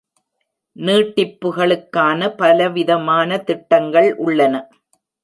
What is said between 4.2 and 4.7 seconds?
உள்ளன.